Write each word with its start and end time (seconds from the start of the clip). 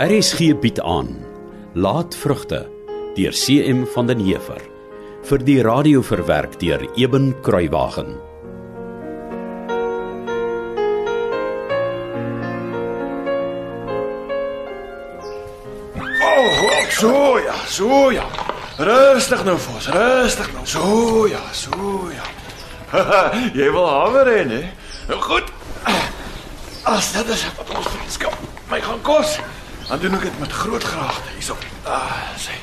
RSG 0.00 0.54
bied 0.56 0.78
aan 0.80 1.10
Laatvrugte 1.76 2.62
deur 3.14 3.34
CM 3.36 3.82
van 3.92 4.06
den 4.08 4.22
Heever 4.24 4.62
vir 5.28 5.42
die 5.44 5.58
radio 5.60 6.00
verwerk 6.00 6.54
deur 6.62 6.86
Eben 6.96 7.34
Kruiwagen. 7.44 8.14
Oh, 16.00 16.64
so 16.88 17.36
ja, 17.44 17.60
so 17.68 18.08
ja. 18.16 18.24
Rustig 18.80 19.44
nou, 19.44 19.58
Vos, 19.60 19.92
rustig 19.92 20.48
nou. 20.56 20.64
So 20.64 21.28
ja, 21.28 21.44
so 21.52 22.08
ja. 22.08 22.24
Jy 23.60 23.68
wil 23.68 23.84
hamer 23.84 24.32
hê, 24.32 24.42
hè? 24.48 24.66
Nou 25.12 25.20
goed. 25.28 25.52
As 26.88 27.12
dit 27.12 27.36
is 27.36 27.50
wat 27.60 27.76
ons 27.76 27.96
vriendskap 27.98 28.46
my 28.72 28.80
gaan 28.80 29.04
kos, 29.04 29.36
dan 29.90 29.98
doen 29.98 30.14
ek 30.14 30.22
dit 30.22 30.38
met 30.38 30.52
groot 30.52 30.84
graagte 30.84 31.30
hierso. 31.34 31.56
Ah, 31.82 32.30
sê. 32.38 32.54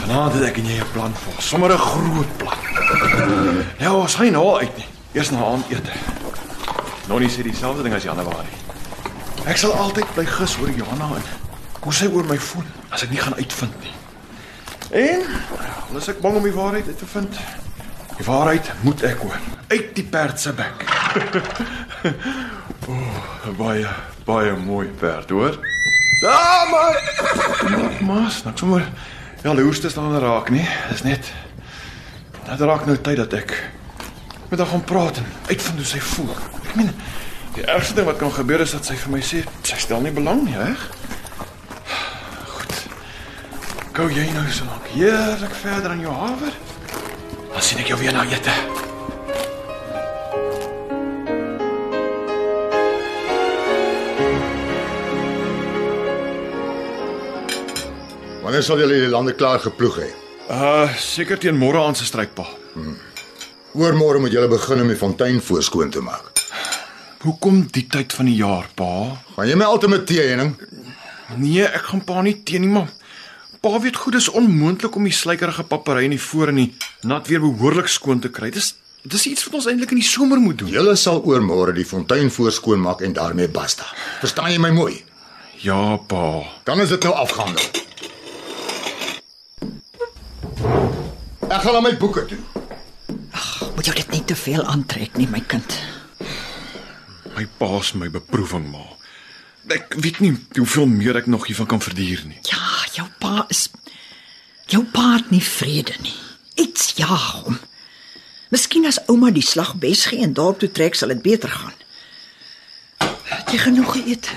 Vanaand 0.00 0.38
het 0.38 0.46
ek 0.48 0.56
en 0.56 0.68
jy 0.70 0.78
'n 0.80 0.90
plan 0.92 1.12
vir, 1.14 1.42
sommer 1.42 1.72
'n 1.72 1.78
groot 1.78 2.36
plan. 2.36 2.58
Ja, 3.78 3.92
ons 3.92 4.14
gaan 4.14 4.32
nou 4.32 4.58
uit 4.58 4.76
nie. 4.76 4.88
Eers 5.12 5.30
na 5.30 5.44
aandete. 5.44 5.92
Nonnie 7.08 7.28
sê 7.28 7.42
dieselfde 7.42 7.82
ding 7.82 7.94
as 7.94 8.02
Januarie. 8.02 8.58
Ek 9.44 9.56
sal 9.56 9.72
altyd 9.72 10.14
bly 10.14 10.26
gis 10.26 10.56
oor 10.58 10.70
Johanna 10.70 11.04
en 11.04 11.22
hoe 11.80 11.92
sy 11.92 12.06
oor 12.06 12.24
my 12.24 12.38
voel 12.38 12.64
as 12.88 13.02
ek 13.02 13.10
nie 13.10 13.20
gaan 13.20 13.34
uitvind 13.34 13.80
nie. 13.80 13.92
En 14.90 15.20
al 15.90 15.96
is 15.96 16.08
ek 16.08 16.20
bang 16.20 16.36
om 16.36 16.42
die 16.42 16.52
waarheid 16.52 16.98
te 16.98 17.06
vind. 17.06 17.36
Die 18.16 18.24
waarheid 18.24 18.72
moet 18.80 19.02
ek 19.02 19.18
hoor 19.18 19.40
uit 19.68 19.94
die 19.94 20.04
perd 20.04 20.40
se 20.40 20.52
bek. 20.52 20.84
o, 22.88 22.92
oh, 22.92 23.56
baie 23.58 23.88
baie 24.30 24.56
mooi 24.64 24.86
perd, 25.00 25.30
hoor. 25.30 25.58
Ja, 26.20 26.66
maar 26.70 26.98
mas, 28.04 28.42
nou 28.44 28.56
sommer 28.56 28.84
ja, 29.42 29.54
hoeste 29.56 29.90
staan 29.90 30.18
raak 30.18 30.50
nie. 30.50 30.66
Dis 30.90 31.02
net 31.02 31.32
dit 32.50 32.60
raak 32.66 32.86
nou 32.86 32.96
tyd 32.98 33.16
dat 33.20 33.34
ek 33.38 33.54
met 34.50 34.58
haar 34.58 34.68
gaan 34.72 34.84
praat 34.84 35.20
en 35.22 35.26
uitvind 35.48 35.78
hoe 35.78 35.86
sy 35.86 36.00
voel. 36.14 36.32
Ek 36.66 36.76
meen 36.78 36.92
Die 37.54 37.64
ergste 37.66 37.96
ding 37.98 38.06
wat 38.06 38.20
kan 38.20 38.30
gebeur 38.32 38.62
is 38.62 38.70
dat 38.76 38.86
sy 38.86 38.94
vir 38.94 39.10
my 39.10 39.20
sê 39.26 39.40
sy 39.66 39.78
stel 39.82 40.04
nie 40.04 40.12
belang 40.14 40.44
nie, 40.46 40.54
reg? 40.54 40.84
Goed. 42.52 42.76
Gou 43.96 44.06
jy 44.14 44.28
nou 44.36 44.44
so 44.54 44.68
lank 44.70 44.86
heerlik 44.94 45.56
verder 45.64 45.96
aan 45.96 46.04
jou 46.04 46.14
haver. 46.14 46.54
Dan 47.50 47.66
sien 47.66 47.82
ek 47.82 47.90
jou 47.90 47.98
weer 47.98 48.14
na 48.14 48.22
ete. 48.30 48.54
Wanneer 58.60 58.76
sal 58.76 58.82
julle 58.84 58.96
die 59.06 59.08
lande 59.08 59.32
klaar 59.32 59.62
geploeg 59.64 59.94
hê? 60.02 60.06
Uh, 60.52 60.90
seker 61.00 61.38
teen 61.40 61.56
môre 61.56 61.80
aan 61.80 61.94
se 61.96 62.04
strykpa. 62.04 62.44
Oormôre 63.72 64.20
moet 64.20 64.34
julle 64.36 64.50
begin 64.52 64.82
om 64.82 64.92
die 64.92 64.98
fontein 65.00 65.40
voorskoon 65.40 65.88
te 65.94 66.02
maak. 66.04 66.42
Hoekom 67.22 67.62
die 67.72 67.86
tyd 67.88 68.12
van 68.12 68.28
die 68.28 68.34
jaar, 68.36 68.68
pa? 68.76 69.16
Gaan 69.38 69.48
jy 69.48 69.56
my 69.56 69.64
altyd 69.64 69.94
met 69.94 70.04
tee, 70.10 70.28
Henning? 70.28 70.52
Nee, 71.40 71.64
ek 71.64 71.88
gaan 71.88 72.04
pa 72.04 72.20
nie 72.20 72.36
teen 72.44 72.66
nie, 72.66 72.70
maar 72.76 72.92
pa 73.64 73.80
weet 73.80 73.96
goed 73.96 74.18
dis 74.18 74.28
onmoontlik 74.28 75.00
om 75.00 75.08
die 75.08 75.16
slykerige 75.16 75.64
papery 75.64 76.04
in 76.10 76.18
die 76.18 76.24
voor 76.28 76.52
en 76.52 76.60
die 76.66 76.70
nat 77.08 77.32
weer 77.32 77.40
behoorlik 77.40 77.88
skoon 77.88 78.20
te 78.20 78.28
kry. 78.28 78.52
Dis 78.52 78.74
dis 79.08 79.30
iets 79.32 79.48
wat 79.48 79.62
ons 79.62 79.72
eintlik 79.72 79.96
in 79.96 80.04
die 80.04 80.10
somer 80.12 80.36
moet 80.36 80.60
doen. 80.60 80.76
Julle 80.76 80.98
sal 81.00 81.24
oormôre 81.24 81.72
die 81.80 81.88
fontein 81.88 82.28
voorskoon 82.28 82.84
maak 82.84 83.00
en 83.08 83.16
daarmee 83.16 83.48
basta. 83.48 83.88
Verstaan 84.20 84.52
jy 84.52 84.60
my 84.60 84.76
mooi? 84.76 84.98
Ja, 85.64 85.96
pa. 85.96 86.42
Dan 86.68 86.84
is 86.84 86.92
dit 86.92 87.08
nou 87.08 87.16
afgehandel. 87.24 87.88
Ek 91.50 91.64
gaan 91.64 91.74
aan 91.74 91.82
my 91.82 91.96
boeke 91.98 92.22
toe. 92.30 92.38
Moet 93.74 93.88
jou 93.88 93.94
dit 93.96 94.10
nie 94.14 94.24
te 94.24 94.36
veel 94.38 94.62
aantrek 94.62 95.16
nie, 95.18 95.26
my 95.26 95.40
kind. 95.50 95.78
My 97.34 97.42
pa's 97.58 97.90
my 97.98 98.06
beproewing 98.10 98.68
maar. 98.70 98.92
Ek 99.74 99.96
weet 99.98 100.20
nie 100.22 100.30
hoeveel 100.54 100.86
meer 100.86 101.18
ek 101.18 101.26
nog 101.26 101.48
hiervan 101.50 101.66
kan 101.72 101.82
verduur 101.82 102.22
nie. 102.28 102.38
Ja, 102.46 102.62
jou 102.94 103.06
pa 103.18 103.48
is 103.50 103.64
jou 104.70 104.84
pa 104.94 105.16
het 105.16 105.32
nie 105.34 105.42
vrede 105.42 105.96
nie. 106.04 106.14
Iets 106.54 106.92
jaag 107.00 107.26
hom. 107.40 107.58
Miskien 108.54 108.86
as 108.86 109.00
ouma 109.10 109.32
die 109.34 109.42
slag 109.46 109.74
bes 109.82 110.04
gee 110.10 110.22
en 110.22 110.36
daarop 110.38 110.62
toe 110.62 110.70
trek, 110.70 110.94
sal 110.94 111.10
dit 111.10 111.22
beter 111.26 111.50
gaan. 111.50 111.74
Het 113.30 113.50
jy 113.56 113.62
genoeg 113.64 113.90
geëet? 113.96 114.30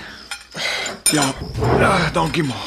Ja, 1.14 1.30
ja 1.78 1.94
dankie 2.18 2.46
ma. 2.50 2.58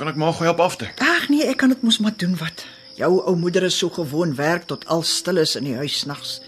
Kan 0.00 0.08
ek 0.08 0.16
maar 0.16 0.32
gou 0.32 0.48
help 0.48 0.64
afdek? 0.64 0.96
Ag 1.04 1.28
nee, 1.28 1.44
ek 1.44 1.60
kan 1.60 1.76
dit 1.76 1.84
mos 1.84 2.00
maar 2.00 2.16
doen 2.16 2.40
wat. 2.40 2.64
Jou 2.96 3.20
ou 3.28 3.36
moeder 3.36 3.62
is 3.62 3.78
so 3.78 3.90
gewoon 3.92 4.34
werk 4.34 4.66
tot 4.66 4.86
al 4.86 5.02
stil 5.02 5.36
is 5.36 5.56
in 5.56 5.64
die 5.68 5.76
huis 5.76 6.04
nags. 6.08 6.38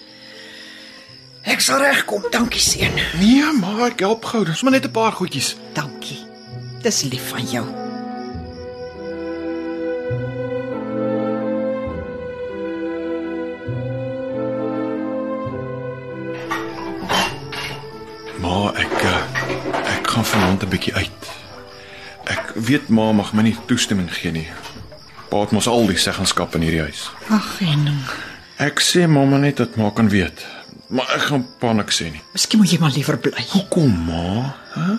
Ek 1.45 1.61
sal 1.61 1.83
regkom, 1.85 2.25
dankie 2.33 2.61
seun. 2.61 2.97
Nee, 3.21 3.45
maar 3.61 3.91
ek 3.91 4.01
help 4.01 4.25
gou. 4.25 4.45
Dis 4.49 4.63
maar 4.65 4.73
net 4.73 4.89
'n 4.89 4.91
paar 4.91 5.13
goedjies. 5.13 5.57
Dankie. 5.77 6.25
Dis 6.83 7.03
lief 7.03 7.29
van 7.29 7.45
jou. 7.45 7.67
Maar 18.41 18.75
ek 18.75 18.97
eh, 19.03 19.23
ek 19.97 20.07
gaan 20.09 20.25
vanaand 20.25 20.63
'n 20.63 20.69
bietjie 20.69 20.95
uit. 20.95 21.21
Ek 22.25 22.53
weet 22.55 22.89
ma 22.89 23.13
mag 23.13 23.33
my 23.33 23.43
nie 23.43 23.57
toestemming 23.67 24.13
gee 24.15 24.33
nie. 24.33 24.49
Pa 25.29 25.43
het 25.45 25.53
mos 25.53 25.69
al 25.69 25.87
die 25.91 25.99
seggenskap 26.01 26.55
in 26.57 26.65
hierdie 26.65 26.87
huis. 26.89 27.09
Ag, 27.29 27.49
Henning. 27.61 28.01
Ek 28.65 28.81
sê 28.83 29.05
mamma 29.07 29.39
net 29.39 29.61
dat 29.61 29.77
ma 29.77 29.91
kan 29.95 30.09
weet. 30.09 30.41
Maar 30.89 31.11
ek 31.19 31.29
gaan 31.29 31.45
pa 31.61 31.75
niks 31.77 32.01
sê 32.01 32.09
nie. 32.11 32.23
Miskien 32.33 32.63
moet 32.63 32.73
jy 32.73 32.79
maar 32.81 32.95
liewer 32.95 33.19
bly. 33.21 33.45
Hoekom, 33.53 33.93
ma? 34.09 34.55
Hæ? 34.73 34.97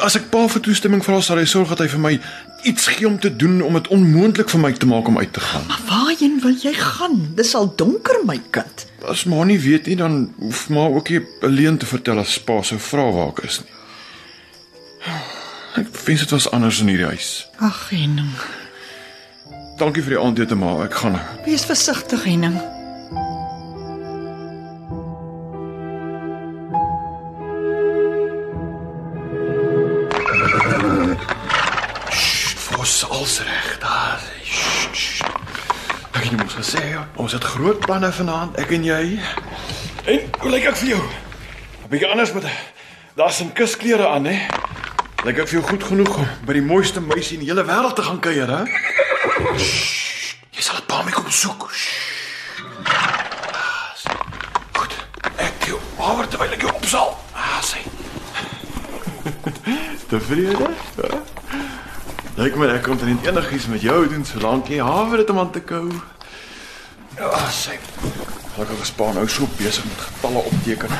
As 0.00 0.16
ek 0.16 0.28
pa 0.32 0.44
vir 0.48 0.62
toestemming 0.64 1.02
vra, 1.04 1.18
sal 1.22 1.38
hy 1.40 1.46
sorg 1.50 1.70
dat 1.74 1.82
hy 1.84 1.88
vir 1.92 2.00
my 2.02 2.12
iets 2.68 2.86
gee 2.94 3.06
om 3.08 3.18
te 3.20 3.30
doen 3.36 3.58
om 3.66 3.74
dit 3.76 3.88
onmoontlik 3.94 4.50
vir 4.52 4.62
my 4.62 4.70
te 4.74 4.88
maak 4.88 5.08
om 5.10 5.18
uit 5.18 5.32
te 5.34 5.42
gaan. 5.44 5.66
Maar 5.68 5.82
waarheen 5.88 6.38
wil 6.42 6.54
jy 6.62 6.72
gaan? 6.78 7.18
Dis 7.38 7.54
al 7.58 7.70
donker, 7.78 8.20
my 8.26 8.38
kind. 8.54 8.86
As 9.10 9.26
ma 9.28 9.42
nie 9.48 9.58
weet 9.60 9.90
nie, 9.90 9.96
dan 10.00 10.22
hoef 10.38 10.68
ma 10.72 10.86
ook 10.90 11.10
nie 11.12 11.20
alleen 11.46 11.78
te 11.78 11.88
vertel 11.90 12.22
as 12.22 12.38
pa 12.42 12.60
sou 12.66 12.78
vra 12.90 13.06
waar 13.14 13.34
ek 13.34 13.44
is 13.50 13.60
nie. 13.64 13.76
Ek 15.80 15.92
wens 16.06 16.24
dit 16.26 16.34
was 16.34 16.48
anders 16.50 16.80
in 16.82 16.90
hierdie 16.90 17.10
huis. 17.12 17.30
Ag, 17.62 17.84
Henning. 17.92 18.34
Dankie 19.80 20.02
vir 20.04 20.12
die 20.12 20.20
aandete, 20.20 20.56
ma. 20.60 20.74
Ek 20.84 20.92
gaan 21.00 21.14
nou. 21.16 21.20
Wees 21.46 21.62
versigtig, 21.64 22.20
Henning. 22.28 22.58
Vos 32.66 33.08
als 33.08 33.38
reg 33.46 33.70
daar. 33.80 34.20
Sst, 34.44 34.92
sst. 34.92 35.24
Ek 36.12 36.26
het 36.26 36.36
mos 36.36 36.58
gesê, 36.60 36.84
ons 37.16 37.32
het 37.32 37.48
groot 37.54 37.80
planne 37.80 38.12
vanaand, 38.12 38.60
ek 38.60 38.76
en 38.76 38.84
jy. 38.84 39.02
En 40.04 40.28
hoe 40.42 40.52
lyk 40.52 40.68
ek 40.74 40.76
vir 40.84 40.92
jou? 40.92 41.00
'n 41.00 41.88
Bietjie 41.88 42.10
anders 42.12 42.32
met 42.36 42.44
daar's 43.16 43.36
some 43.40 43.52
kusklere 43.56 44.12
aan, 44.12 44.28
hè? 44.28 44.44
Lyk 45.24 45.38
ek 45.38 45.48
vir 45.48 45.60
jou 45.60 45.68
goed 45.72 45.84
genoeg 45.84 46.16
om 46.18 46.28
by 46.44 46.52
die 46.52 46.68
mooiste 46.68 47.00
meisie 47.00 47.40
in 47.40 47.44
die 47.44 47.52
hele 47.52 47.64
wêreld 47.64 47.96
te 47.96 48.02
gaan 48.02 48.20
kuier, 48.20 48.48
hè? 48.48 48.64
Jy 49.58 50.62
sal 50.62 50.76
'n 50.78 50.86
paar 50.86 51.04
my 51.04 51.10
kom 51.10 51.30
soek. 51.30 51.70
Sst. 51.72 51.88
Ah, 52.86 53.90
Goed. 54.72 54.92
Ek 55.36 55.64
jou 55.66 55.78
oor 55.98 56.26
terwyl 56.28 56.52
ek 56.52 56.60
jou 56.62 56.72
opsal. 56.74 57.16
Ah, 57.34 57.58
sê. 57.62 57.78
Tevrede? 60.10 60.70
Ja? 60.96 61.18
Lyk 62.36 62.56
my 62.56 62.66
ek 62.72 62.82
kon 62.86 62.96
net 63.02 63.26
enigiets 63.26 63.66
met 63.66 63.82
jou 63.82 64.08
doen 64.08 64.24
solank 64.24 64.68
jy 64.70 64.78
hawe 64.80 65.16
dit 65.16 65.30
om 65.30 65.38
aan 65.38 65.50
te 65.50 65.60
kou. 65.60 65.90
Ja, 67.18 67.30
sê. 67.50 67.76
Gelukkig 68.54 68.80
is 68.86 68.90
pa 68.94 69.12
nou 69.12 69.26
so 69.28 69.48
besig 69.58 69.84
met 69.84 70.00
getalle 70.06 70.44
opteken. 70.46 70.94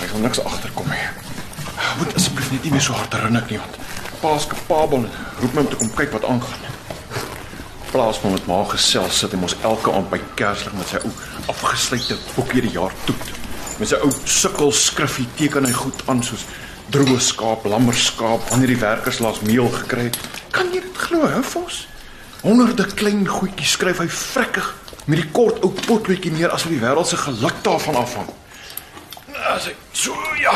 Hy 0.00 0.06
sal 0.10 0.18
niks 0.20 0.42
agterkom 0.42 0.88
nie. 0.90 1.06
Moet 1.98 2.14
asseblief 2.18 2.50
net 2.50 2.62
nie 2.66 2.72
meer 2.74 2.82
so 2.84 2.92
hard 2.92 3.14
rinnik 3.14 3.50
nie 3.50 3.58
want 3.62 3.78
pa's 4.20 4.46
kapabel 4.48 5.04
en 5.04 5.10
roep 5.40 5.54
my 5.54 5.60
om 5.60 5.68
te 5.68 5.76
kom 5.76 5.90
kyk 5.94 6.12
wat 6.12 6.24
aangaan. 6.24 6.65
Plaas 7.96 8.18
van 8.18 8.32
met 8.32 8.46
ma 8.46 8.58
gesels 8.68 9.18
sit 9.22 9.32
hy 9.32 9.38
mos 9.40 9.54
elke 9.64 9.88
aand 9.88 10.10
by 10.12 10.18
Kerslig 10.36 10.74
met 10.76 10.90
sy 10.90 10.98
ou 11.00 11.12
afgesluite 11.48 12.18
boekie 12.34 12.60
die 12.66 12.72
jaar 12.74 12.92
toet. 13.08 13.30
Met 13.78 13.88
sy 13.88 14.00
ou 14.04 14.10
sukkel 14.28 14.74
skriffie 14.76 15.24
teken 15.38 15.64
hy 15.64 15.72
goed 15.72 16.02
aan 16.12 16.20
soos 16.26 16.44
droë 16.92 17.16
skaap, 17.24 17.64
lammerskaap, 17.64 18.50
wanneer 18.50 18.74
die 18.74 18.82
werkers 18.82 19.22
laas 19.24 19.40
meel 19.48 19.70
gekry 19.78 20.10
het. 20.10 20.18
Kan 20.52 20.74
jy 20.76 20.82
dit 20.84 21.00
glo, 21.06 21.30
Vos? 21.54 21.78
Honderde 22.42 22.84
klein 23.00 23.24
goedjies 23.24 23.78
skryf 23.78 24.04
hy 24.04 24.10
vrekkig 24.12 24.68
met 25.06 25.22
die 25.22 25.30
kort 25.32 25.64
ou 25.64 25.72
potloodjie 25.86 26.34
neer 26.36 26.52
asof 26.52 26.74
die 26.76 26.82
wêreld 26.84 27.08
se 27.08 27.22
geluk 27.22 27.64
daarvan 27.64 27.96
afhang. 28.02 28.28
As 29.54 29.70
hy 29.70 29.76
so 29.96 30.12
ja, 30.42 30.52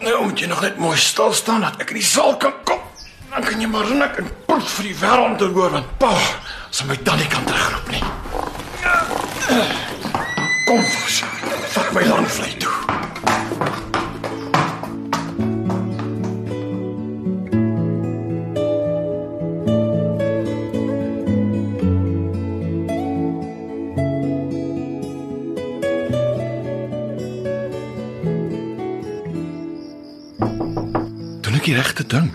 Nou 0.00 0.24
moet 0.24 0.40
jy 0.40 0.48
nog 0.48 0.64
net 0.64 0.80
mooi 0.80 0.96
stil 0.96 1.36
staan 1.36 1.68
dat 1.68 1.76
ek 1.84 1.92
in 1.92 2.00
die 2.00 2.08
saal 2.08 2.38
kan 2.40 2.56
kom. 2.64 2.83
Dan 3.34 3.42
kan 3.42 3.60
jy 3.60 3.66
maar 3.66 3.88
nik 3.90 4.18
en 4.20 4.28
proef 4.46 4.76
vir 4.76 4.86
die 4.86 4.94
wêreld 5.00 5.40
te 5.40 5.48
hoor 5.50 5.72
want 5.74 5.88
pa, 5.98 6.12
as 6.70 6.84
my 6.86 6.94
tannie 7.02 7.26
kan 7.26 7.42
terugroep 7.48 7.90
nie. 7.90 8.02
Kom, 10.68 10.84
Fos. 10.86 11.18
Vat 11.74 11.90
my 11.98 12.06
lang 12.06 12.30
vlei 12.30 12.54
toe. 12.62 12.70
Doen 31.42 31.58
ek 31.58 31.66
die 31.66 31.80
regte 31.82 32.06
ding? 32.06 32.30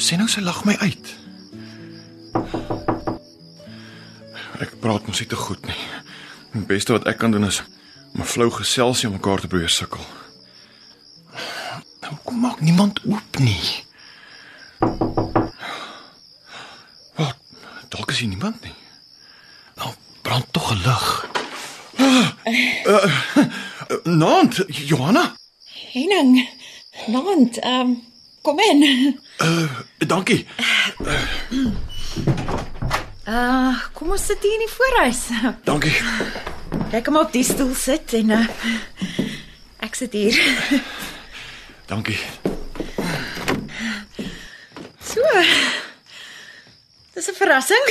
Sê 0.00 0.16
nou 0.16 0.24
sy 0.32 0.40
lag 0.40 0.62
my 0.64 0.72
uit. 0.80 1.08
Ek 4.64 4.72
praat 4.80 5.04
mos 5.04 5.20
nie 5.20 5.28
te 5.28 5.36
goed 5.36 5.60
nie. 5.68 5.76
Die 6.54 6.64
beste 6.64 6.96
wat 6.96 7.04
ek 7.10 7.20
kan 7.20 7.34
doen 7.34 7.44
is 7.44 7.60
om 8.14 8.22
'n 8.24 8.30
flou 8.32 8.48
geselsie 8.50 9.08
om 9.08 9.14
mekaar 9.20 9.40
te 9.40 9.48
probeer 9.48 9.68
sukkel. 9.68 10.04
Nou 12.00 12.14
kom 12.24 12.40
maak 12.40 12.60
niemand 12.60 13.00
oop 13.04 13.38
nie. 13.38 13.84
Wat? 17.20 17.36
Dalk 17.88 18.10
is 18.10 18.18
hier 18.18 18.28
niemand 18.28 18.62
nie. 18.64 18.74
Nou 19.76 19.92
brand 20.22 20.46
tog 20.52 20.72
'n 20.72 20.80
lig. 20.80 21.28
Uh, 22.00 22.28
uh, 22.86 23.06
Nant, 24.04 24.64
Johanna. 24.66 25.36
Henning, 25.92 26.48
Nant, 27.06 27.58
ehm 27.58 27.80
um, 27.80 28.09
kom 28.42 28.58
in. 28.58 29.18
Dankie. 29.98 30.46
Uh, 33.28 33.76
kom 33.94 34.10
ons 34.10 34.26
sit 34.26 34.42
hier 34.42 34.56
in 34.56 34.64
die 34.64 34.72
voorhuis. 34.72 35.20
Dankie. 35.64 35.94
Jy 36.90 37.00
kom 37.06 37.16
op 37.20 37.32
die 37.32 37.44
stoel 37.46 37.74
sit 37.78 38.14
en 38.18 38.32
uh, 38.34 38.46
ek 39.86 39.94
sit 39.98 40.16
hier. 40.16 40.34
Dankie. 41.90 42.18
So. 45.04 45.22
Dis 47.14 47.28
'n 47.30 47.34
verrassing. 47.34 47.86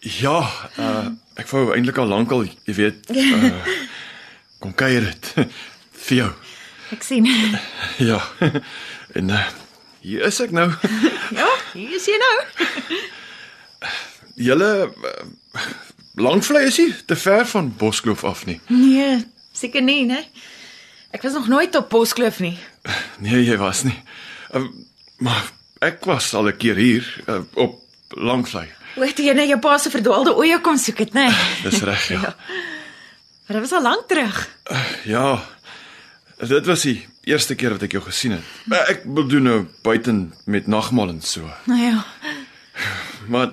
Ja, 0.00 0.38
uh, 0.78 1.06
ek 1.40 1.48
wou 1.48 1.72
eintlik 1.74 1.96
al 1.98 2.10
lankal, 2.12 2.44
jy 2.68 2.74
weet, 2.76 3.08
uh, 3.10 3.54
kom 4.60 4.74
kuier 4.76 5.00
dit 5.08 5.30
vir 6.04 6.16
jou. 6.18 6.32
Ek 6.94 7.02
sien. 7.02 7.26
Ja. 8.10 8.20
En 9.14 9.28
uh, 9.30 9.46
hier 10.02 10.22
is 10.28 10.40
ek 10.42 10.52
nou. 10.54 10.68
Ja, 11.38 11.48
hier 11.72 11.94
is 11.96 12.06
jy 12.06 12.18
nou. 12.20 12.36
Julle 14.48 14.70
uh, 14.90 15.64
langvlei 16.18 16.64
is 16.68 16.78
nie 16.82 16.90
te 17.06 17.16
ver 17.18 17.46
van 17.50 17.70
Boskloof 17.78 18.24
af 18.26 18.44
nie. 18.48 18.60
Nee, 18.70 19.22
seker 19.54 19.82
nie, 19.82 20.04
né? 20.06 20.24
Ek 21.14 21.22
was 21.26 21.36
nog 21.38 21.48
nooit 21.50 21.74
op 21.78 21.90
Boskloof 21.90 22.40
nie. 22.42 22.56
Nee, 23.22 23.42
jy 23.46 23.58
was 23.58 23.84
nie. 23.86 23.96
Uh, 24.54 24.66
maar 25.22 25.50
ek 25.84 26.06
was 26.10 26.32
al 26.34 26.50
'n 26.50 26.58
keer 26.58 26.78
hier 26.78 27.06
uh, 27.26 27.42
op 27.54 27.80
langvlei. 28.14 28.68
Hoe 28.94 29.06
het 29.06 29.18
jy 29.18 29.34
na 29.34 29.46
jou 29.46 29.58
pa 29.58 29.78
se 29.78 29.90
verdwaalde 29.90 30.36
oeye 30.38 30.60
kom 30.62 30.78
soek 30.78 31.02
het, 31.02 31.14
né? 31.14 31.26
Dis 31.66 31.82
reg, 31.82 32.08
ja. 32.14 32.34
Maar 33.46 33.58
dit 33.58 33.64
was 33.66 33.72
al 33.74 33.82
lank 33.82 34.06
terug. 34.08 34.36
Ja. 35.04 35.42
Dit 36.48 36.66
was 36.66 36.82
die 36.82 37.06
eerste 37.24 37.54
keer 37.54 37.70
wat 37.76 37.82
ek 37.86 37.92
jou 37.96 38.02
gesien 38.04 38.32
het. 38.36 38.42
Uh, 38.70 38.80
Ek 38.90 39.04
bedoel 39.04 39.40
nou 39.44 39.58
buiten 39.86 40.34
met 40.50 40.66
nagmaal 40.66 41.08
en 41.14 41.22
so. 41.22 41.48
Nou 41.70 41.80
ja. 41.80 42.04
Maar 43.28 43.50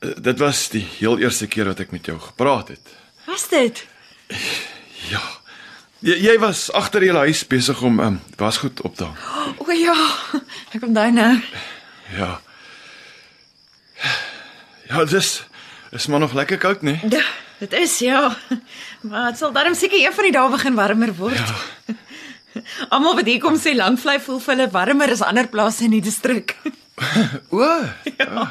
uh, 0.00 0.14
dit 0.16 0.38
was 0.38 0.68
die 0.72 0.84
heel 0.98 1.18
eerste 1.18 1.46
keer 1.46 1.64
wat 1.72 1.80
ek 1.84 1.90
met 1.92 2.06
jou 2.06 2.18
gepraat 2.20 2.68
het. 2.72 2.94
Was 3.26 3.48
dit? 3.52 3.84
Ja. 5.10 5.20
Jy, 6.02 6.16
jy 6.24 6.38
was 6.42 6.64
agter 6.74 7.04
julle 7.04 7.18
huis 7.28 7.44
besig 7.46 7.82
om 7.86 8.00
um, 8.02 8.20
wasgoed 8.40 8.80
op 8.82 8.96
te 8.96 9.04
hang. 9.04 9.58
O 9.62 9.70
ja. 9.76 9.94
Ek 10.72 10.80
kom 10.82 10.94
daar 10.96 11.12
nou. 11.12 11.36
Ja. 12.16 12.40
Ja, 14.88 15.04
dis 15.04 15.42
is 15.92 16.06
maar 16.06 16.20
nog 16.20 16.32
lekker 16.34 16.58
koud, 16.58 16.82
nee. 16.82 16.98
Ja, 17.10 17.22
dit 17.58 17.72
is 17.72 17.98
ja. 17.98 18.36
Maar 19.00 19.30
dit 19.30 19.38
sal 19.38 19.52
darm 19.52 19.74
seker 19.74 20.00
een 20.00 20.12
van 20.16 20.24
die 20.28 20.32
dae 20.34 20.50
begin 20.50 20.74
warmer 20.74 21.14
word. 21.16 21.38
Ja. 21.38 21.94
Almal 22.92 23.16
wat 23.20 23.28
hier 23.28 23.40
kom 23.42 23.56
sê 23.60 23.70
Langvlei 23.76 24.18
voel 24.22 24.40
vir 24.44 24.54
hulle 24.54 24.68
warmer 24.74 25.10
as 25.14 25.24
ander 25.24 25.48
plase 25.52 25.86
in 25.88 25.94
die 25.96 26.04
distrik. 26.04 26.48
O. 27.50 27.58
Ja. 28.18 28.44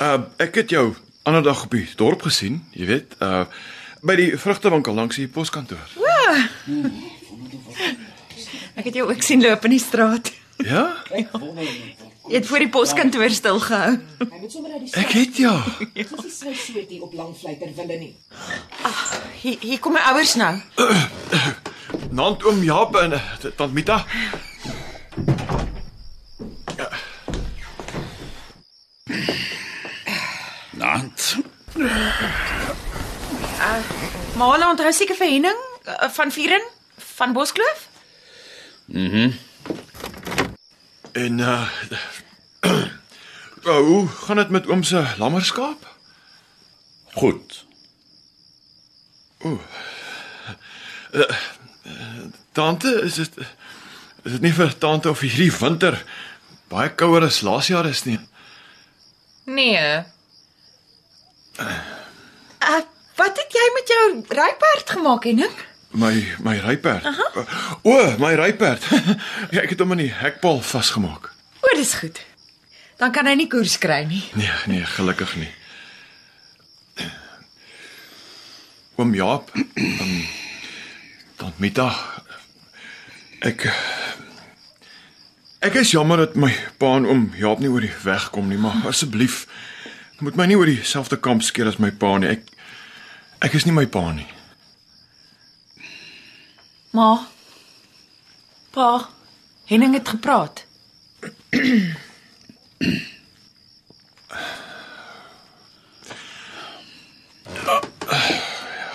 Uh 0.00 0.18
ek 0.44 0.52
het 0.62 0.68
jou 0.74 0.86
ander 1.28 1.44
dag 1.46 1.62
op 1.64 1.72
die 1.74 1.86
dorp 1.96 2.22
gesien, 2.26 2.54
jy 2.74 2.84
weet, 2.90 3.08
uh 3.22 3.44
by 4.00 4.14
die 4.16 4.30
vrugtewinkel 4.40 4.94
langs 4.96 5.18
die 5.20 5.28
poskantoor. 5.28 5.84
Ek 8.80 8.86
het 8.86 8.94
jou 8.96 9.10
ook 9.10 9.22
sien 9.22 9.42
loop 9.44 9.64
in 9.68 9.74
die 9.74 9.82
straat. 9.82 10.30
Ja? 10.64 10.84
Jy 11.12 12.36
het 12.38 12.46
voor 12.48 12.62
die 12.64 12.68
poskantoor 12.72 13.30
stil 13.34 13.58
gehou. 13.60 13.90
Hy 14.20 14.38
moet 14.40 14.52
sommer 14.52 14.72
uit 14.76 14.86
die 14.86 14.94
Ek 15.02 15.12
het 15.16 15.40
ja. 15.42 15.52
Dis 15.92 16.38
sy 16.38 16.54
soet 16.54 16.88
hier 16.88 17.02
op 17.04 17.12
Langvleiter 17.18 17.74
wille 17.76 17.98
nie. 18.00 18.12
Hier 19.40 19.56
hier 19.60 19.78
kom 19.80 19.92
my 19.92 20.00
ouers 20.10 20.34
nou. 20.34 20.54
Nant 22.18 22.44
oom 22.44 22.62
Jaap 22.62 22.96
en 23.00 23.12
uh, 23.12 23.22
tant 23.56 23.72
Mita. 23.72 24.04
Nant. 30.80 31.36
Maar 34.36 34.68
onthou 34.68 34.92
seker 34.92 35.16
vir 35.16 35.32
Henning 35.32 35.58
uh, 35.86 36.08
van 36.10 36.32
Vieren 36.32 36.62
van 37.16 37.32
Boskloof? 37.32 37.88
En 41.12 41.38
uh 41.48 41.68
uh, 43.64 43.76
hoe 43.76 44.08
gaan 44.08 44.36
dit 44.36 44.48
met 44.48 44.66
oom 44.66 44.82
se 44.82 45.04
lammerskaap? 45.18 45.86
Goed. 47.12 47.64
Tante, 52.52 53.00
is 53.02 53.14
dit 53.14 53.38
is 54.24 54.32
dit 54.36 54.40
nie 54.44 54.52
vir 54.52 54.74
tante 54.78 55.08
of 55.10 55.22
hierdie 55.24 55.52
winter 55.54 55.96
baie 56.70 56.90
kouer 56.94 57.24
as 57.26 57.40
laas 57.46 57.70
jaar 57.72 57.88
is 57.88 58.04
nie? 58.04 58.18
Nee. 59.48 60.04
Uh, 61.60 62.80
wat 63.16 63.40
het 63.40 63.56
jy 63.56 63.66
met 63.74 63.90
jou 63.90 64.04
ryperd 64.28 64.92
gemaak, 64.96 65.24
Henning? 65.24 65.56
My 65.90 66.12
my 66.44 66.58
ryperd. 66.62 67.04
Uh, 67.04 67.44
o, 67.82 67.96
my 68.22 68.34
ryperd. 68.38 68.84
ja, 69.54 69.64
ek 69.64 69.74
het 69.74 69.80
hom 69.82 69.96
in 69.96 70.04
die 70.04 70.12
hekpaal 70.14 70.60
vasgemaak. 70.62 71.32
O, 71.64 71.72
dis 71.74 71.96
goed. 71.98 72.20
Dan 73.00 73.12
kan 73.16 73.26
hy 73.26 73.34
nie 73.40 73.48
koers 73.50 73.78
kry 73.80 74.04
nie. 74.06 74.22
Nee, 74.38 74.52
nee, 74.70 74.84
gelukkig 74.94 75.34
nie. 75.40 75.50
Oom 79.00 79.14
Jaap, 79.16 79.48
um, 79.56 80.16
tant 81.40 81.56
Mita. 81.58 81.88
Ek 83.40 83.64
Ek 85.64 85.76
is 85.80 85.92
jammer 85.92 86.20
dat 86.20 86.36
my 86.36 86.50
pa 86.80 86.96
en 86.98 87.06
oom 87.08 87.22
Jaap 87.36 87.60
nie 87.64 87.70
oor 87.72 87.80
die 87.80 87.92
weg 88.04 88.26
kom 88.34 88.48
nie, 88.52 88.60
maar 88.60 88.76
asseblief 88.90 89.46
moet 90.20 90.36
my 90.36 90.44
nie 90.50 90.56
oor 90.60 90.68
dieselfde 90.68 91.16
kamp 91.16 91.40
skeer 91.44 91.68
as 91.70 91.78
my 91.80 91.88
pa 91.96 92.18
nie. 92.20 92.28
Ek 92.28 92.44
ek 93.48 93.56
is 93.56 93.64
nie 93.64 93.72
my 93.72 93.86
pa 93.88 94.12
nie. 94.12 94.28
Ma. 96.92 97.24
Pa. 98.76 99.08
Henning 99.70 99.96
het 99.96 100.12
gepraat. 100.12 100.66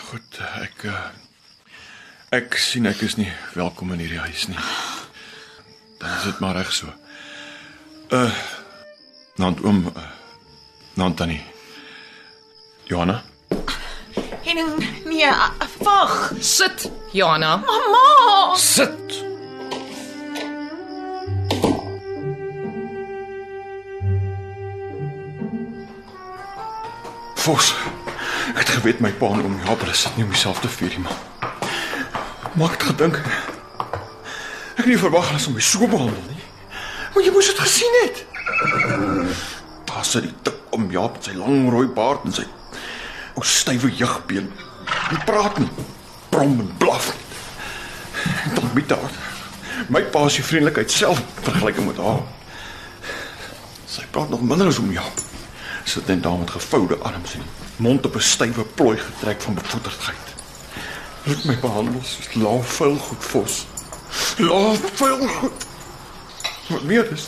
Goed, 0.06 0.40
ek 0.76 0.86
uh, 0.92 1.08
ek 2.36 2.58
sien 2.60 2.86
ek 2.90 3.02
is 3.06 3.16
nie 3.20 3.30
welkom 3.56 3.94
in 3.96 4.02
hierdie 4.04 4.20
huis 4.26 4.48
nie. 4.52 4.60
Dan 6.02 6.18
is 6.18 6.24
dit 6.28 6.40
maar 6.44 6.56
reg 6.60 6.72
so. 6.74 6.92
Uh 8.12 8.32
Nant 9.40 9.60
oom 9.68 9.82
uh, 9.92 10.04
Nant 10.96 11.18
tannie. 11.20 11.42
Johanna? 12.88 13.18
Henning, 14.46 14.78
nee, 15.06 15.26
a- 15.28 15.52
wag. 15.84 16.32
Sit, 16.40 16.86
Jana. 17.12 17.58
Mamma. 17.58 18.56
Sit. 18.56 19.24
Fos. 27.36 27.74
Ek 28.56 28.64
het 28.64 28.70
geweet 28.78 29.02
my 29.04 29.12
pa 29.20 29.34
en 29.36 29.44
oom 29.44 29.58
Jaap 29.66 29.82
hulle 29.84 29.94
sit 30.00 30.16
nie 30.16 30.24
op 30.24 30.32
dieselfde 30.32 30.70
vuur 30.72 30.94
nie, 30.96 31.04
man. 31.04 31.18
Maar 32.56 32.72
ek 32.72 32.78
het 32.78 32.88
gedink 32.94 33.20
ek 34.80 34.88
nie 34.88 35.00
verwag 35.00 35.28
hulle 35.28 35.42
sou 35.44 35.52
my 35.52 35.64
so 35.64 35.88
behandel 35.92 36.24
nie. 36.30 36.46
Maar 37.12 37.24
jy 37.26 37.34
moes 37.36 37.50
dit 37.52 37.60
gesien 37.60 37.98
het. 38.04 38.24
Daar 39.92 40.08
sit 40.08 40.28
die 40.28 40.34
tik 40.48 40.76
om 40.76 40.88
Jaap 40.92 41.18
met 41.18 41.28
sy 41.28 41.36
lang 41.36 41.68
rooi 41.74 41.88
baard 42.00 42.24
en 42.28 42.36
sy 42.40 42.48
ou 43.36 43.44
stywe 43.44 43.92
jeugbeen. 43.92 44.48
Hy 44.88 45.20
praat 45.28 45.60
nie. 45.60 45.70
Brom 46.32 46.56
en 46.64 46.72
blaf. 46.80 47.12
Dan 48.56 48.72
met 48.74 48.96
haar. 48.96 49.20
My 49.92 50.06
pa 50.16 50.28
se 50.32 50.44
vriendelikheid 50.44 50.92
self 50.92 51.20
vergelyking 51.44 51.92
met 51.92 52.00
haar. 52.00 52.24
Sy 53.92 54.08
praat 54.16 54.32
nog 54.32 54.48
minder 54.48 54.72
as 54.72 54.80
om 54.80 54.92
Jaap. 54.96 55.25
Sit 55.86 56.08
net 56.08 56.24
daar 56.24 56.38
met 56.38 56.50
gevoude 56.50 56.98
arms 56.98 57.34
en 57.34 57.44
mond 57.76 58.06
op 58.06 58.16
'n 58.16 58.20
stywe 58.20 58.64
plooi 58.66 58.98
getrek 58.98 59.42
van 59.42 59.54
bevoeterdheid. 59.54 60.26
Hulle 61.24 61.36
het 61.36 61.46
my 61.46 61.60
behandel 61.60 62.04
soos 62.04 62.34
laaf 62.34 62.74
vuil 62.74 62.98
goed 62.98 63.24
vos. 63.24 63.66
Laaf 64.38 64.80
vuil 64.94 65.28
goed. 65.28 65.66
Wat 66.68 66.84
meer 66.84 67.12
is, 67.12 67.28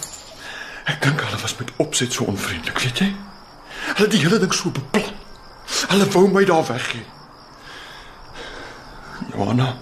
ek 0.84 1.02
dink 1.02 1.22
hulle 1.22 1.42
was 1.42 1.56
met 1.56 1.72
opset 1.76 2.14
so 2.14 2.24
onvriendelik, 2.24 2.80
weet 2.80 3.00
jy? 3.00 3.16
Hulle 3.96 4.10
die 4.10 4.20
hele 4.20 4.40
ding 4.40 4.54
so 4.54 4.70
beplan. 4.70 5.14
Hulle 5.88 6.10
wou 6.12 6.28
my 6.32 6.46
daar 6.46 6.66
weggee. 6.66 7.06
Johanna. 9.34 9.78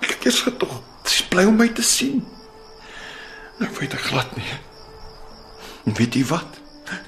Ek 0.00 0.10
het 0.14 0.24
eers 0.24 0.40
gedog, 0.40 0.80
sy 1.04 1.26
bly 1.28 1.44
om 1.44 1.56
my 1.56 1.68
te 1.68 1.82
sien. 1.82 2.22
Nou 3.60 3.70
weet 3.78 3.94
ek 3.94 4.08
glad 4.12 4.36
nie. 4.36 4.48
Weet 5.84 6.14
jy 6.14 6.24
wat? 6.30 6.60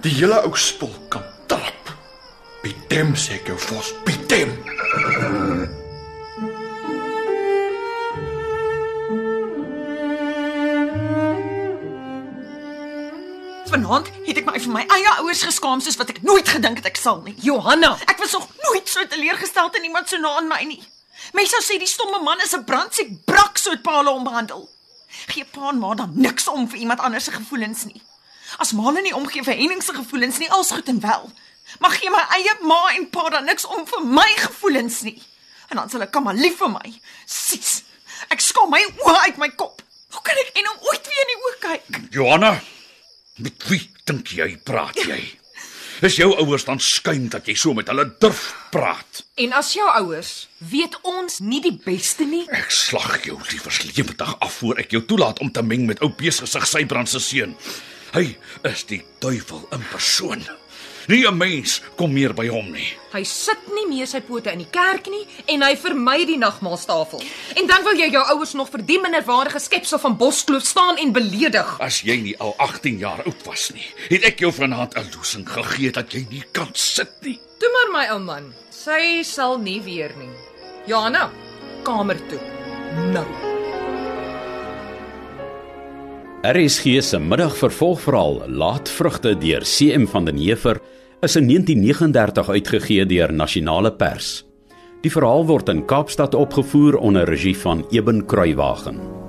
Die 0.02 0.12
hele 0.14 0.40
ou 0.46 0.54
spul 0.58 0.92
kan 1.12 1.22
trap. 1.46 1.92
Bitem 2.64 3.14
sê 3.18 3.38
ek 3.38 3.50
jou 3.52 3.58
vos, 3.68 3.92
bitem. 4.06 4.54
Vanaand 13.70 14.10
het 14.26 14.38
ek 14.38 14.46
my 14.48 14.58
vir 14.60 14.72
my 14.74 14.82
eie 14.96 15.12
ouers 15.20 15.42
geskaam 15.46 15.80
soos 15.82 15.96
wat 16.00 16.10
ek 16.12 16.20
nooit 16.26 16.48
gedink 16.48 16.80
het 16.80 16.88
ek 16.90 16.98
sal 17.00 17.22
nie. 17.24 17.34
Johanna, 17.42 17.94
Ek 18.10 18.20
was 18.20 18.34
nog 18.36 18.46
nooit 18.66 18.88
so 18.88 19.04
teleurgestel 19.08 19.70
in 19.78 19.88
iemand 19.88 20.08
so 20.08 20.20
na 20.20 20.34
aan 20.38 20.50
my 20.50 20.62
nie. 20.68 20.82
Mense 21.34 21.56
sou 21.56 21.62
sê 21.64 21.78
die 21.80 21.88
stomme 21.88 22.20
man 22.22 22.40
is 22.44 22.54
'n 22.54 22.64
brandsiek 22.64 23.24
brak 23.24 23.58
soet 23.58 23.82
pa 23.82 23.98
hulle 23.98 24.10
ombehandel. 24.10 24.68
Gee 25.32 25.44
pa 25.44 25.70
en 25.70 25.78
ma 25.78 25.94
dan 25.94 26.12
niks 26.14 26.48
om 26.48 26.68
vir 26.68 26.78
iemand 26.78 27.00
anders 27.00 27.24
se 27.24 27.32
gevoelens 27.32 27.84
nie. 27.84 28.02
As 28.62 28.72
ma 28.72 28.86
hulle 28.88 29.02
nie 29.04 29.14
omgee 29.16 29.44
vir 29.46 29.56
Henning 29.58 29.82
se 29.82 29.94
gevoelens 29.96 30.38
nie, 30.38 30.50
als 30.50 30.72
goed 30.74 30.88
en 30.88 31.00
wel. 31.00 31.30
Maar 31.80 31.96
gee 31.96 32.10
my 32.12 32.22
eie 32.36 32.54
ma 32.68 32.80
en 32.94 33.08
pa 33.10 33.28
dan 33.32 33.48
niks 33.48 33.66
om 33.66 33.86
vir 33.88 34.04
my 34.04 34.28
gevoelens 34.42 35.00
nie. 35.06 35.16
En 35.72 35.80
dan 35.80 35.90
sal 35.90 36.04
ek 36.06 36.12
kom 36.14 36.26
maar 36.28 36.38
lief 36.38 36.58
vir 36.60 36.70
my. 36.74 36.94
Sis. 37.26 37.82
Ek 38.32 38.42
skaam 38.44 38.70
my 38.72 38.82
oë 39.04 39.16
uit 39.28 39.40
my 39.42 39.50
kop. 39.58 39.82
Hoe 40.14 40.22
kan 40.22 40.38
ek 40.44 40.52
en 40.60 40.68
hom 40.70 40.90
ooit 40.90 41.08
weer 41.10 41.24
in 41.24 41.32
die 41.32 41.40
oë 41.40 41.56
kyk? 41.64 42.02
Johanna, 42.14 42.52
met 43.42 43.66
wie 43.70 43.82
dink 44.06 44.30
jy 44.36 44.54
praat 44.62 45.00
jy? 45.00 45.22
Is 46.04 46.18
jou 46.18 46.34
ouers 46.36 46.66
dan 46.66 46.82
skuim 46.82 47.30
dat 47.32 47.46
jy 47.48 47.54
so 47.58 47.72
met 47.74 47.88
hulle 47.88 48.04
durf 48.20 48.50
praat? 48.74 49.24
en 49.34 49.52
as 49.58 49.72
jou 49.74 49.86
ouers 49.98 50.48
weet 50.58 50.94
ons 51.02 51.40
nie 51.42 51.60
die 51.62 51.74
beste 51.84 52.26
nie. 52.28 52.44
Ek 52.54 52.70
slag 52.70 53.24
jou 53.26 53.38
liewers 53.50 53.80
lewendig 53.88 54.34
af 54.38 54.60
voor 54.60 54.78
ek 54.82 54.94
jou 54.94 55.02
toelaat 55.08 55.40
om 55.42 55.50
te 55.50 55.62
meng 55.62 55.88
met 55.88 56.02
ou 56.06 56.10
beesgesig 56.14 56.66
Sybrand 56.70 57.10
se 57.10 57.20
seun. 57.22 57.56
Hy 58.14 58.36
is 58.62 58.84
die 58.86 59.00
duiwel 59.18 59.64
in 59.74 59.82
persoon. 59.90 60.44
Nie 61.10 61.26
'n 61.26 61.36
mens 61.36 61.82
kom 61.96 62.12
meer 62.12 62.32
by 62.32 62.46
hom 62.46 62.70
nie. 62.70 62.96
Hy 63.12 63.24
sit 63.24 63.58
nie 63.74 63.86
meer 63.88 64.06
sy 64.06 64.20
pote 64.20 64.52
in 64.52 64.58
die 64.58 64.70
kerk 64.70 65.06
nie 65.10 65.26
en 65.46 65.62
hy 65.62 65.76
vermy 65.76 66.24
die 66.24 66.38
nagmaalstafel. 66.38 67.22
En 67.56 67.66
dan 67.66 67.82
wil 67.82 67.98
jy 67.98 68.10
jou 68.10 68.24
ouers 68.24 68.52
nog 68.54 68.70
vir 68.70 68.86
die 68.86 69.00
minderwaardige 69.00 69.58
skepsel 69.58 69.98
van 69.98 70.16
Boskloof 70.16 70.62
staan 70.62 70.96
en 70.96 71.12
beledig. 71.12 71.80
As 71.80 72.02
jy 72.02 72.16
nie 72.16 72.38
al 72.38 72.54
18 72.58 72.98
jaar 72.98 73.22
oud 73.24 73.42
was 73.44 73.70
nie, 73.74 73.86
het 74.08 74.22
ek 74.22 74.38
jou 74.38 74.52
vanaand 74.52 74.94
'n 74.96 75.10
loosing 75.14 75.48
gegee 75.48 75.90
dat 75.90 76.12
jy 76.12 76.26
nie 76.30 76.44
kan 76.52 76.70
sit 76.72 77.10
nie. 77.20 77.40
Toe 77.58 77.68
maar 77.72 78.00
my 78.00 78.12
ou 78.12 78.20
man, 78.20 78.54
sy 78.70 79.22
sal 79.22 79.58
nie 79.58 79.80
weer 79.82 80.12
nie. 80.16 80.30
Johanna, 80.86 81.30
kamer 81.82 82.16
toe. 82.28 82.40
Nou. 83.12 83.53
RSG 86.44 87.00
se 87.00 87.16
middagvervolgverhaal 87.18 88.42
Laatvrugte 88.52 89.30
deur 89.40 89.64
CM 89.64 90.04
van 90.12 90.26
den 90.28 90.36
Heever 90.36 90.76
is 91.24 91.38
in 91.40 91.48
1939 91.48 92.50
uitgegee 92.52 93.06
deur 93.08 93.32
Nasionale 93.32 93.92
Pers. 93.96 94.44
Die 95.00 95.12
verhaal 95.12 95.46
word 95.48 95.72
in 95.72 95.86
Kaapstad 95.88 96.36
opgevoer 96.36 97.00
onder 97.00 97.24
regie 97.24 97.56
van 97.56 97.86
Eben 97.88 98.26
Kruiwagen. 98.26 99.23